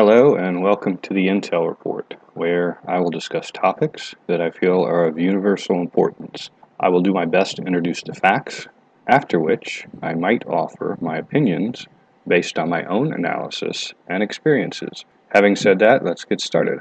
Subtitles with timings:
[0.00, 4.84] Hello, and welcome to the Intel Report, where I will discuss topics that I feel
[4.84, 6.50] are of universal importance.
[6.78, 8.68] I will do my best to introduce the facts,
[9.08, 11.88] after which I might offer my opinions
[12.28, 15.04] based on my own analysis and experiences.
[15.34, 16.78] Having said that, let's get started.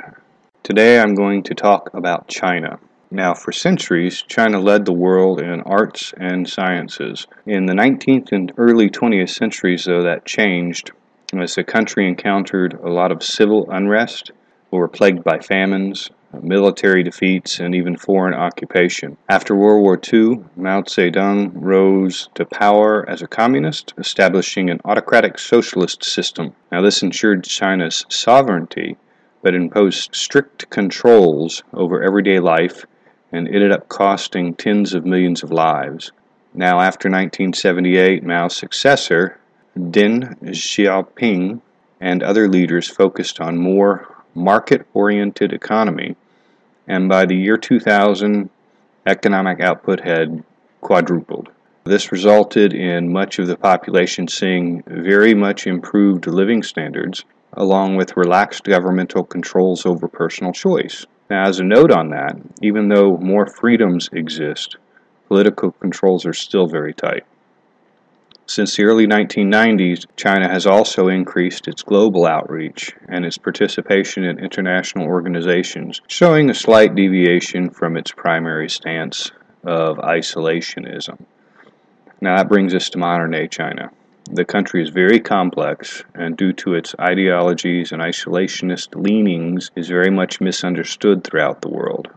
[0.61, 2.77] Today I'm going to talk about China.
[3.09, 7.25] Now, for centuries, China led the world in arts and sciences.
[7.47, 10.91] In the 19th and early 20th centuries, though, that changed
[11.33, 14.31] as the country encountered a lot of civil unrest,
[14.71, 16.09] were plagued by famines,
[16.41, 19.17] military defeats, and even foreign occupation.
[19.29, 25.39] After World War II, Mao Zedong rose to power as a communist, establishing an autocratic
[25.39, 26.53] socialist system.
[26.71, 28.97] Now, this ensured China's sovereignty,
[29.41, 32.85] but imposed strict controls over everyday life
[33.31, 36.11] and ended up costing tens of millions of lives.
[36.53, 39.39] Now, after 1978, Mao's successor,
[39.77, 41.61] Deng Xiaoping
[42.01, 46.15] and other leaders focused on more market oriented economy,
[46.87, 48.49] and by the year 2000,
[49.05, 50.43] economic output had
[50.81, 51.49] quadrupled.
[51.85, 58.17] This resulted in much of the population seeing very much improved living standards, along with
[58.17, 61.05] relaxed governmental controls over personal choice.
[61.29, 64.75] Now, as a note on that, even though more freedoms exist,
[65.27, 67.25] political controls are still very tight.
[68.49, 74.39] Since the early 1990s, China has also increased its global outreach and its participation in
[74.39, 79.31] international organizations, showing a slight deviation from its primary stance
[79.65, 81.19] of isolationism.
[82.21, 83.91] Now that brings us to modern day China.
[84.31, 90.09] The country is very complex, and due to its ideologies and isolationist leanings, is very
[90.09, 92.07] much misunderstood throughout the world.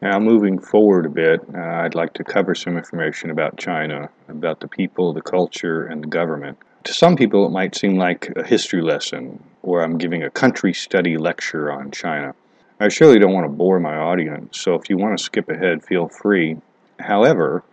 [0.00, 4.60] Now, moving forward a bit, uh, I'd like to cover some information about China, about
[4.60, 6.56] the people, the culture, and the government.
[6.84, 10.72] To some people, it might seem like a history lesson, or I'm giving a country
[10.72, 12.36] study lecture on China.
[12.78, 15.84] I surely don't want to bore my audience, so if you want to skip ahead,
[15.84, 16.58] feel free.
[17.00, 17.64] However,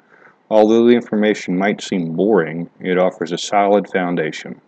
[0.50, 4.59] although the information might seem boring, it offers a solid foundation.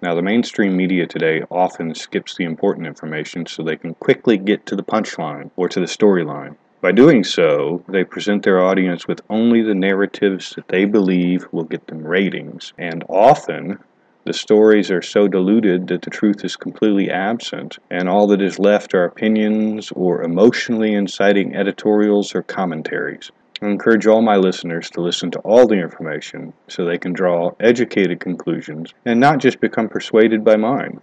[0.00, 4.64] Now, the mainstream media today often skips the important information so they can quickly get
[4.66, 6.54] to the punchline or to the storyline.
[6.80, 11.64] By doing so, they present their audience with only the narratives that they believe will
[11.64, 13.78] get them ratings, and often
[14.24, 18.58] the stories are so diluted that the truth is completely absent, and all that is
[18.58, 23.30] left are opinions or emotionally inciting editorials or commentaries.
[23.60, 27.52] I encourage all my listeners to listen to all the information so they can draw
[27.60, 31.02] educated conclusions and not just become persuaded by mine.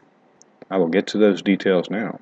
[0.72, 2.20] I will get to those details now.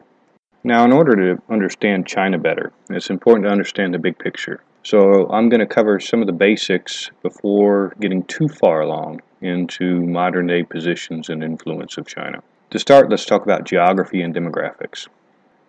[0.66, 4.64] Now, in order to understand China better, it's important to understand the big picture.
[4.82, 10.02] So, I'm going to cover some of the basics before getting too far along into
[10.02, 12.42] modern day positions and influence of China.
[12.72, 15.08] To start, let's talk about geography and demographics.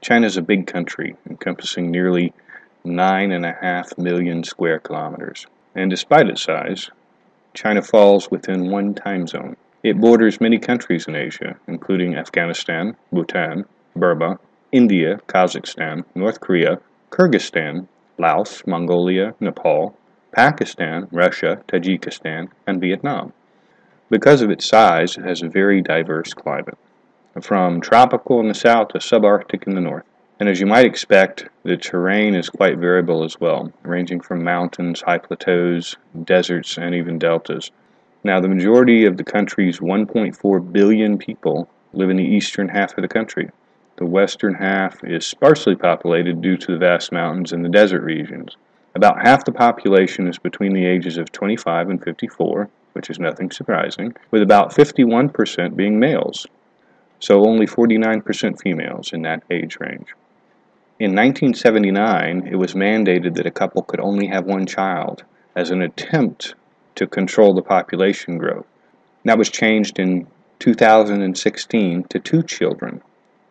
[0.00, 2.32] China is a big country encompassing nearly
[2.86, 5.46] 9.5 million square kilometers.
[5.74, 6.88] And despite its size,
[7.52, 9.58] China falls within one time zone.
[9.82, 14.38] It borders many countries in Asia, including Afghanistan, Bhutan, Burma,
[14.72, 17.87] India, Kazakhstan, North Korea, Kyrgyzstan,
[18.19, 19.97] Laos, Mongolia, Nepal,
[20.32, 23.32] Pakistan, Russia, Tajikistan, and Vietnam.
[24.10, 26.78] Because of its size, it has a very diverse climate,
[27.41, 30.04] from tropical in the south to subarctic in the north.
[30.38, 35.01] And as you might expect, the terrain is quite variable as well, ranging from mountains,
[35.01, 37.71] high plateaus, deserts, and even deltas.
[38.22, 43.03] Now, the majority of the country's 1.4 billion people live in the eastern half of
[43.03, 43.48] the country,
[43.97, 48.57] the western half is sparsely populated due to the vast mountains and the desert regions.
[48.95, 53.51] About half the population is between the ages of 25 and 54, which is nothing
[53.51, 56.47] surprising, with about 51% being males,
[57.21, 60.15] so only 49% females in that age range.
[60.98, 65.83] In 1979, it was mandated that a couple could only have one child as an
[65.83, 66.54] attempt
[66.95, 68.66] to control the population growth.
[69.25, 70.27] That was changed in
[70.59, 73.03] 2016 to two children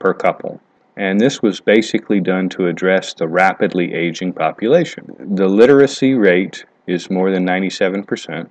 [0.05, 0.61] per couple.
[0.95, 5.15] And this was basically done to address the rapidly aging population.
[5.19, 8.47] The literacy rate is more than 97%,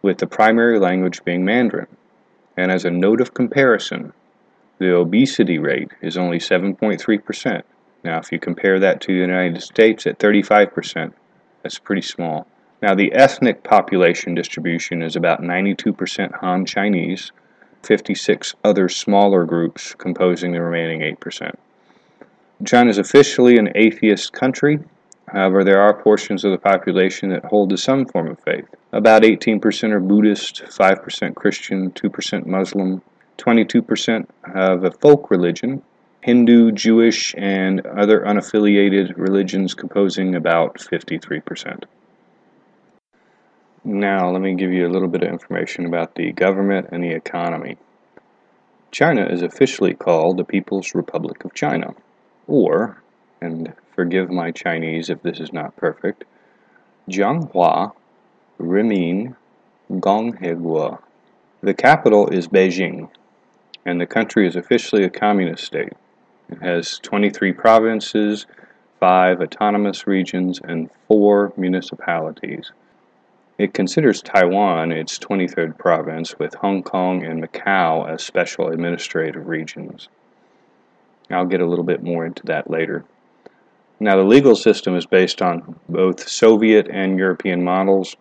[0.00, 1.88] with the primary language being Mandarin.
[2.56, 4.12] And as a note of comparison,
[4.78, 7.62] the obesity rate is only 7.3%.
[8.04, 11.12] Now, if you compare that to the United States at 35%,
[11.64, 12.46] that's pretty small.
[12.80, 17.32] Now, the ethnic population distribution is about 92% Han Chinese,
[17.84, 21.54] 56 other smaller groups composing the remaining 8%.
[22.64, 24.78] China is officially an atheist country.
[25.28, 28.66] However, there are portions of the population that hold to some form of faith.
[28.92, 33.02] About 18% are Buddhist, 5% Christian, 2% Muslim,
[33.38, 35.82] 22% have a folk religion,
[36.20, 41.84] Hindu, Jewish, and other unaffiliated religions composing about 53%.
[43.86, 47.10] Now, let me give you a little bit of information about the government and the
[47.10, 47.76] economy.
[48.90, 51.94] China is officially called the People's Republic of China,
[52.46, 53.02] or,
[53.42, 56.24] and forgive my Chinese if this is not perfect,
[57.10, 57.92] Jianghua
[58.58, 59.36] Rimin
[59.92, 61.02] Gongheguo.
[61.62, 63.10] The capital is Beijing,
[63.84, 65.92] and the country is officially a communist state.
[66.48, 68.46] It has 23 provinces,
[69.00, 72.72] 5 autonomous regions, and 4 municipalities.
[73.56, 80.08] It considers Taiwan its 23rd province, with Hong Kong and Macau as special administrative regions.
[81.30, 83.04] I'll get a little bit more into that later.
[84.00, 88.16] Now, the legal system is based on both Soviet and European models,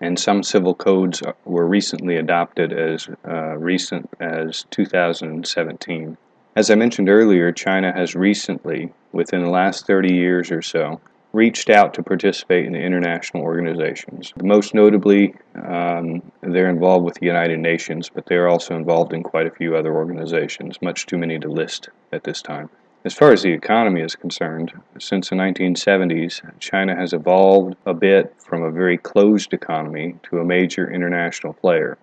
[0.00, 6.16] and some civil codes were recently adopted as uh, recent as 2017.
[6.56, 10.98] As I mentioned earlier, China has recently, within the last 30 years or so,
[11.32, 14.32] reached out to participate in international organizations.
[14.42, 19.46] Most notably, um, they're involved with the United Nations, but they're also involved in quite
[19.46, 22.70] a few other organizations, much too many to list at this time.
[23.04, 28.34] As far as the economy is concerned, since the 1970s, China has evolved a bit
[28.38, 31.96] from a very closed economy to a major international player.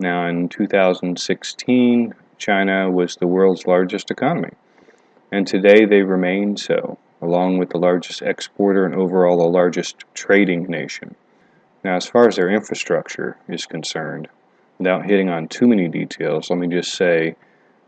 [0.00, 4.50] Now, in 2016, China was the world's largest economy,
[5.30, 10.64] and today they remain so along with the largest exporter and overall the largest trading
[10.64, 11.14] nation.
[11.82, 14.28] Now, as far as their infrastructure is concerned,
[14.78, 17.36] without hitting on too many details, let me just say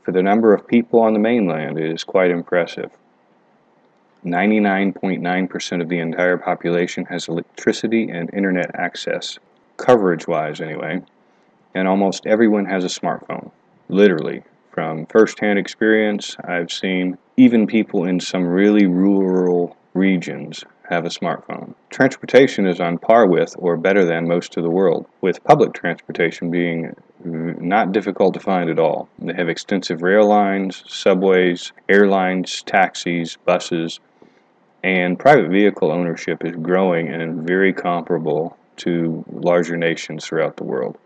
[0.03, 2.91] for the number of people on the mainland, it is quite impressive.
[4.25, 9.39] 99.9% of the entire population has electricity and internet access,
[9.77, 11.01] coverage wise anyway,
[11.75, 13.51] and almost everyone has a smartphone.
[13.89, 14.43] Literally,
[14.73, 21.75] from firsthand experience, I've seen even people in some really rural regions have a smartphone.
[21.91, 26.51] Transportation is on par with or better than most of the world, with public transportation
[26.51, 26.95] being
[27.25, 29.09] not difficult to find at all.
[29.19, 34.01] They have extensive rail lines, subways, airlines, taxis, buses,
[34.85, 40.97] and private vehicle ownership is growing and very comparable to larger nations throughout the world.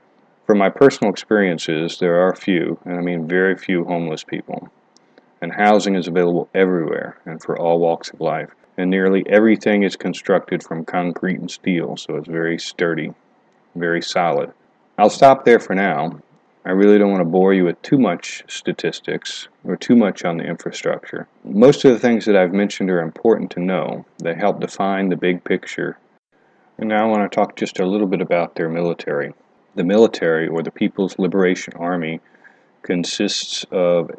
[0.47, 4.69] From my personal experiences, there are few, and I mean very few, homeless people.
[5.43, 8.51] And housing is available everywhere and for all walks of life.
[8.77, 13.13] And nearly everything is constructed from concrete and steel, so it's very sturdy,
[13.75, 14.53] very solid.
[14.99, 16.21] I'll stop there for now.
[16.65, 20.37] I really don't want to bore you with too much statistics or too much on
[20.37, 21.27] the infrastructure.
[21.43, 24.05] Most of the things that I've mentioned are important to know.
[24.19, 25.97] They help define the big picture.
[26.77, 29.33] And now I want to talk just a little bit about their military.
[29.75, 32.21] The military, or the People's Liberation Army,
[32.83, 34.11] consists of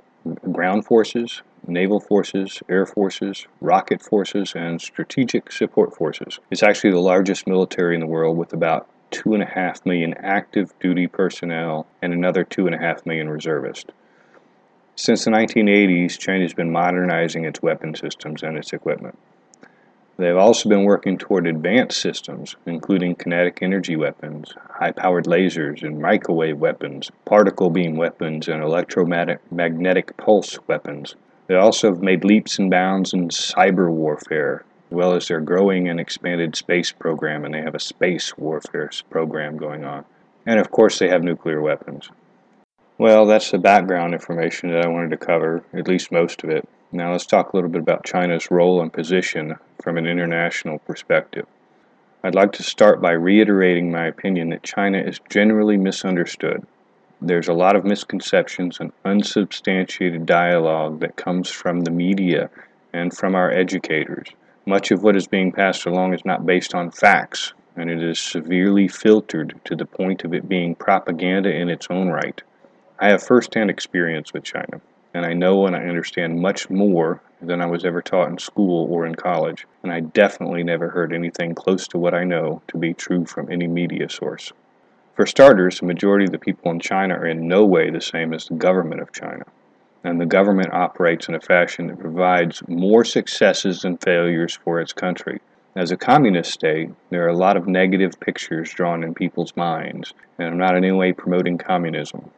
[0.52, 6.40] ground forces, naval forces, air forces, rocket forces, and strategic support forces.
[6.50, 10.14] It's actually the largest military in the world with about two and a half million
[10.16, 13.92] active duty personnel and another two and a half million reservists.
[14.96, 19.18] Since the 1980s, China has been modernizing its weapon systems and its equipment.
[20.22, 26.00] They've also been working toward advanced systems, including kinetic energy weapons, high powered lasers and
[26.00, 31.16] microwave weapons, particle beam weapons, and electromagnetic pulse weapons.
[31.48, 35.90] They also have made leaps and bounds in cyber warfare, as well as their growing
[35.90, 40.06] and expanded space program, and they have a space warfare program going on.
[40.46, 42.12] And of course, they have nuclear weapons.
[43.00, 46.70] Well, that's the background information that I wanted to cover, at least most of it.
[46.94, 51.46] Now let's talk a little bit about China's role and position from an international perspective.
[52.22, 56.68] I'd like to start by reiterating my opinion that China is generally misunderstood.
[57.22, 62.50] There's a lot of misconceptions and unsubstantiated dialogue that comes from the media
[62.92, 64.28] and from our educators.
[64.66, 68.20] Much of what is being passed along is not based on facts, and it is
[68.20, 72.42] severely filtered to the point of it being propaganda in its own right.
[73.00, 74.82] I have firsthand experience with China.
[75.14, 78.88] And I know and I understand much more than I was ever taught in school
[78.92, 82.78] or in college, and I definitely never heard anything close to what I know to
[82.78, 84.52] be true from any media source.
[85.16, 88.34] For starters, the majority of the people in China are in no way the same
[88.34, 89.44] as the government of China,
[90.04, 94.94] and the government operates in a fashion that provides more successes than failures for its
[94.94, 95.42] country.
[95.76, 100.14] As a communist state, there are a lot of negative pictures drawn in people's minds,
[100.38, 102.30] and I'm not in any way promoting communism.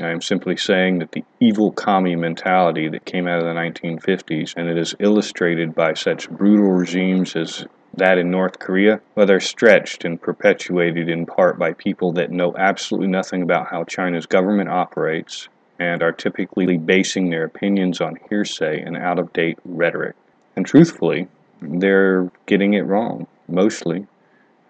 [0.00, 4.54] I am simply saying that the evil commie mentality that came out of the 1950s
[4.56, 10.04] and it is illustrated by such brutal regimes as that in North Korea, whether stretched
[10.06, 15.48] and perpetuated in part by people that know absolutely nothing about how China's government operates
[15.78, 20.16] and are typically basing their opinions on hearsay and out of date rhetoric.
[20.56, 21.28] And truthfully,
[21.60, 24.06] they're getting it wrong, mostly,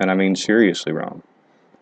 [0.01, 1.23] and I mean seriously wrong.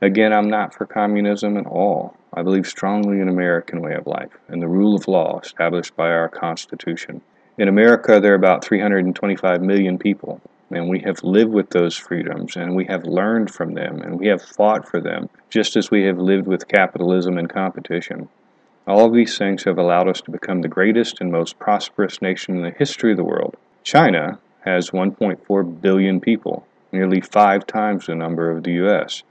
[0.03, 2.17] Again, I'm not for communism at all.
[2.33, 6.11] I believe strongly in American way of life and the rule of law established by
[6.11, 7.21] our Constitution.
[7.59, 12.57] In America, there are about 325 million people, and we have lived with those freedoms,
[12.57, 16.05] and we have learned from them, and we have fought for them, just as we
[16.05, 18.29] have lived with capitalism and competition.
[18.87, 22.57] All of these things have allowed us to become the greatest and most prosperous nation
[22.57, 23.57] in the history of the world.
[23.83, 29.23] China has 1.4 billion people, nearly five times the number of the U.S.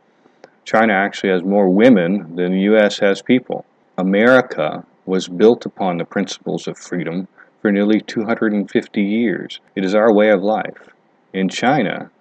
[0.70, 3.00] China actually has more women than the U.S.
[3.00, 3.66] has people.
[3.98, 7.28] America was built upon the principles of freedom
[7.60, 9.60] for nearly 250 years.
[9.76, 10.90] It is our way of life.
[11.34, 12.12] In China,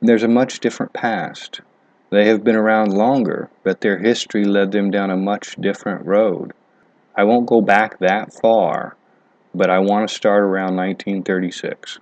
[0.00, 1.62] there's a much different past.
[2.10, 6.52] They have been around longer, but their history led them down a much different road.
[7.16, 8.96] I won't go back that far,
[9.52, 11.98] but I want to start around 1936.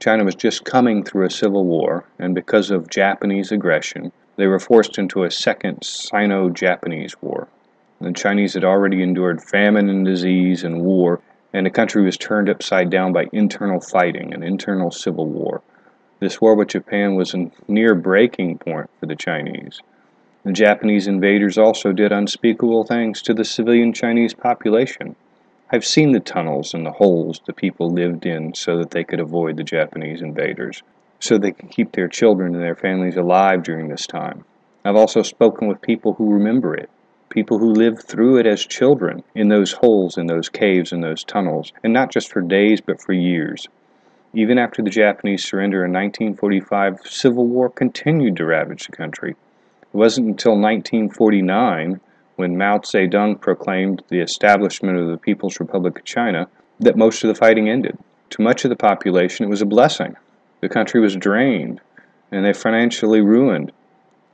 [0.00, 4.60] China was just coming through a civil war, and because of Japanese aggression, they were
[4.60, 7.48] forced into a second Sino Japanese war.
[8.00, 11.20] The Chinese had already endured famine and disease and war,
[11.52, 15.62] and the country was turned upside down by internal fighting and internal civil war.
[16.20, 19.80] This war with Japan was a near breaking point for the Chinese.
[20.44, 25.16] The Japanese invaders also did unspeakable things to the civilian Chinese population.
[25.70, 29.20] I've seen the tunnels and the holes the people lived in so that they could
[29.20, 30.82] avoid the Japanese invaders,
[31.20, 34.46] so they could keep their children and their families alive during this time.
[34.82, 36.88] I've also spoken with people who remember it,
[37.28, 41.22] people who lived through it as children in those holes, in those caves, in those
[41.22, 43.68] tunnels, and not just for days but for years.
[44.32, 49.32] Even after the Japanese surrender in 1945, civil war continued to ravage the country.
[49.82, 52.00] It wasn't until 1949
[52.38, 57.28] when Mao Zedong proclaimed the establishment of the People's Republic of China, that most of
[57.28, 57.98] the fighting ended.
[58.30, 60.16] To much of the population, it was a blessing.
[60.60, 61.80] The country was drained,
[62.30, 63.72] and they financially ruined.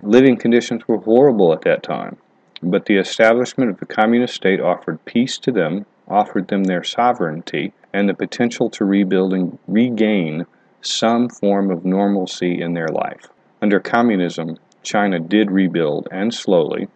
[0.02, 2.18] Living conditions were horrible at that time,
[2.62, 7.72] but the establishment of the communist state offered peace to them, offered them their sovereignty,
[7.94, 10.44] and the potential to rebuild and regain
[10.82, 13.28] some form of normalcy in their life.
[13.62, 16.88] Under communism, China did rebuild, and slowly,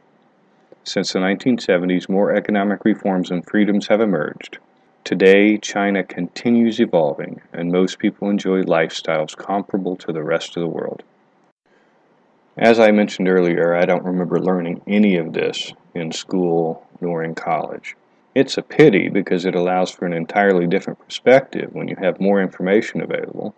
[0.84, 4.58] since the 1970s, more economic reforms and freedoms have emerged.
[5.04, 10.68] Today, China continues evolving, and most people enjoy lifestyles comparable to the rest of the
[10.68, 11.02] world.
[12.58, 17.34] As I mentioned earlier, I don't remember learning any of this in school nor in
[17.34, 17.96] college.
[18.34, 22.42] It's a pity because it allows for an entirely different perspective when you have more
[22.42, 23.54] information available,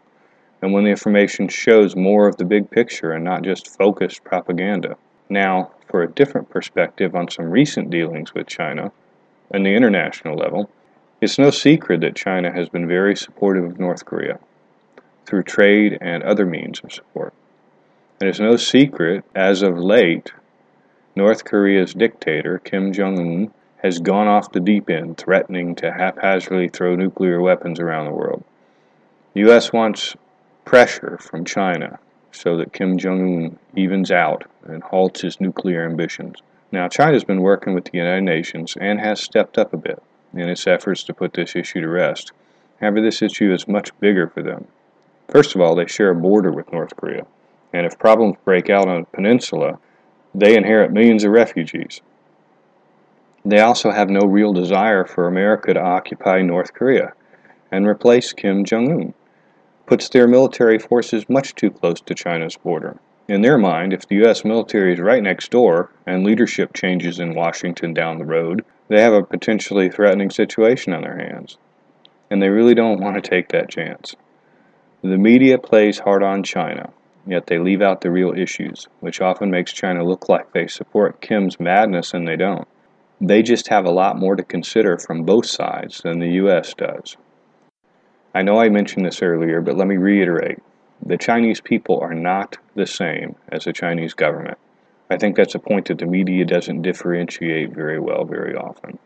[0.63, 4.97] and when the information shows more of the big picture and not just focused propaganda.
[5.29, 8.93] Now, for a different perspective on some recent dealings with China
[9.51, 10.71] and the international level,
[11.21, 14.39] it's no secret that China has been very supportive of North Korea
[15.27, 17.35] through trade and other means of support.
[18.21, 20.33] And it's no secret, as of late,
[21.17, 26.69] North Korea's dictator, Kim Jong un, has gone off the deep end, threatening to haphazardly
[26.69, 28.45] throw nuclear weapons around the world.
[29.35, 29.73] The U.S.
[29.73, 30.17] wants
[30.65, 31.99] pressure from China
[32.33, 36.43] so that Kim Jong un evens out and halts his nuclear ambitions.
[36.73, 40.49] Now, China's been working with the United Nations and has stepped up a bit in
[40.49, 42.33] its efforts to put this issue to rest.
[42.81, 44.67] However, this issue is much bigger for them.
[45.29, 47.27] First of all, they share a border with North Korea,
[47.73, 49.79] and if problems break out on the peninsula,
[50.35, 52.01] they inherit millions of refugees.
[53.45, 57.13] They also have no real desire for America to occupy North Korea
[57.73, 59.15] and replace Kim Jong un
[59.91, 62.97] puts their military forces much too close to China's border.
[63.27, 64.45] In their mind, if the U.S.
[64.45, 69.13] military is right next door and leadership changes in Washington down the road, they have
[69.13, 71.59] a potentially threatening situation on their hands.
[72.31, 74.15] And they really don't want to take that chance.
[75.03, 76.91] The media plays hard on China,
[77.27, 81.21] yet they leave out the real issues, which often makes China look like they support
[81.21, 82.69] Kim's madness and they don't.
[83.21, 87.17] They just have a lot more to consider from both sides than the US does.
[88.33, 90.61] I know I mentioned this earlier, but let me reiterate.
[91.05, 94.57] The Chinese people are not the same as the Chinese government.
[95.11, 99.01] I think that's a point that the media doesn't differentiate very well very often.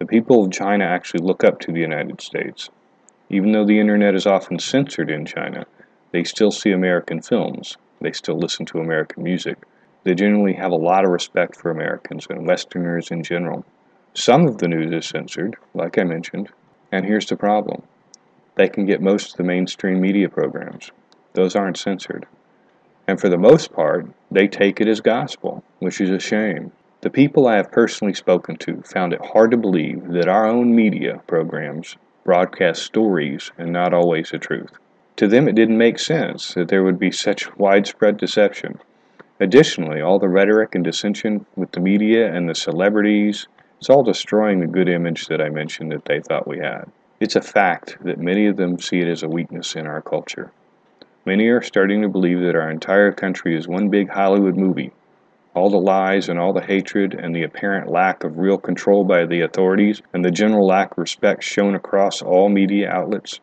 [0.00, 2.68] The people of China actually look up to the United States.
[3.30, 5.64] Even though the internet is often censored in China,
[6.10, 7.76] they still see American films.
[8.00, 9.58] They still listen to American music.
[10.02, 13.64] They generally have a lot of respect for Americans and Westerners in general.
[14.14, 16.48] Some of the news is censored, like I mentioned,
[16.90, 17.84] and here's the problem
[18.58, 20.90] they can get most of the mainstream media programs.
[21.34, 22.26] Those aren't censored.
[23.06, 26.72] And for the most part, they take it as gospel, which is a shame.
[27.00, 30.74] The people I have personally spoken to found it hard to believe that our own
[30.74, 34.72] media programs broadcast stories and not always the truth.
[35.16, 38.80] To them, it didn't make sense that there would be such widespread deception.
[39.38, 43.46] Additionally, all the rhetoric and dissension with the media and the celebrities,
[43.78, 46.90] it's all destroying the good image that I mentioned that they thought we had.
[47.20, 50.52] It's a fact that many of them see it as a weakness in our culture.
[51.26, 54.92] Many are starting to believe that our entire country is one big Hollywood movie.
[55.52, 59.26] All the lies and all the hatred and the apparent lack of real control by
[59.26, 63.40] the authorities and the general lack of respect shown across all media outlets.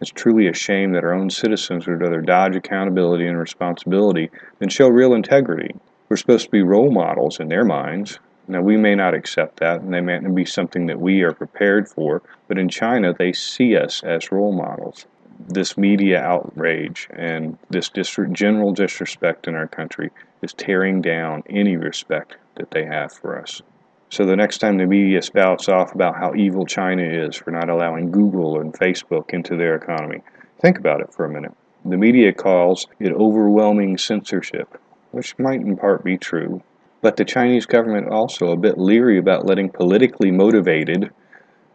[0.00, 4.30] It's truly a shame that our own citizens would rather dodge accountability and responsibility
[4.60, 5.74] than show real integrity.
[6.08, 9.80] We're supposed to be role models in their minds, now, we may not accept that,
[9.80, 13.32] and they may not be something that we are prepared for, but in China, they
[13.32, 15.06] see us as role models.
[15.48, 17.90] This media outrage and this
[18.32, 20.10] general disrespect in our country
[20.42, 23.62] is tearing down any respect that they have for us.
[24.10, 27.68] So, the next time the media spouts off about how evil China is for not
[27.68, 30.22] allowing Google and Facebook into their economy,
[30.60, 31.52] think about it for a minute.
[31.84, 36.62] The media calls it overwhelming censorship, which might in part be true,
[37.00, 41.10] but the Chinese government also a bit leery about letting politically motivated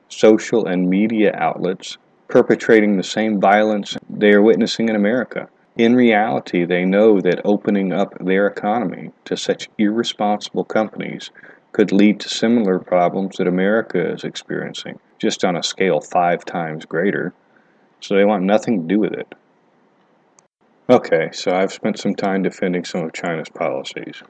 [0.09, 1.97] social and media outlets
[2.27, 5.47] perpetrating the same violence they are witnessing in America.
[5.77, 11.31] In reality, they know that opening up their economy to such irresponsible companies
[11.71, 16.85] could lead to similar problems that America is experiencing, just on a scale five times
[16.85, 17.33] greater.
[18.01, 19.33] So they want nothing to do with it.
[20.89, 24.21] Okay, so I've spent some time defending some of China's policies.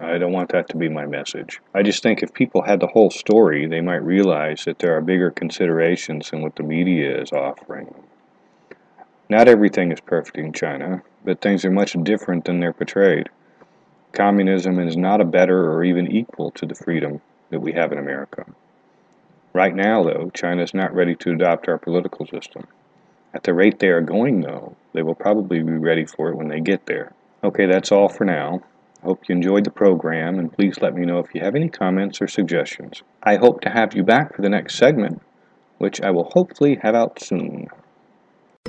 [0.00, 1.60] I don't want that to be my message.
[1.72, 5.00] I just think if people had the whole story, they might realize that there are
[5.00, 7.94] bigger considerations than what the media is offering.
[9.30, 13.28] Not everything is perfect in China, but things are much different than they're portrayed.
[14.12, 17.98] Communism is not a better or even equal to the freedom that we have in
[17.98, 18.44] America.
[19.52, 22.66] Right now, though, China is not ready to adopt our political system.
[23.32, 26.48] At the rate they are going, though, they will probably be ready for it when
[26.48, 27.12] they get there.
[27.42, 28.62] Okay, that's all for now.
[29.04, 32.22] Hope you enjoyed the program, and please let me know if you have any comments
[32.22, 33.02] or suggestions.
[33.22, 35.20] I hope to have you back for the next segment,
[35.76, 37.68] which I will hopefully have out soon.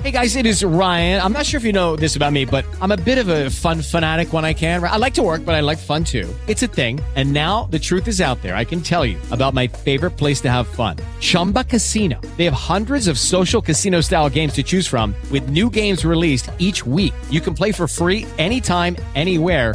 [0.02, 1.22] Hey guys, it is Ryan.
[1.22, 3.48] I'm not sure if you know this about me, but I'm a bit of a
[3.48, 4.84] fun fanatic when I can.
[4.84, 6.28] I like to work, but I like fun too.
[6.46, 7.00] It's a thing.
[7.16, 8.56] And now the truth is out there.
[8.56, 12.20] I can tell you about my favorite place to have fun Chumba Casino.
[12.36, 16.50] They have hundreds of social casino style games to choose from, with new games released
[16.58, 17.14] each week.
[17.30, 19.74] You can play for free anytime, anywhere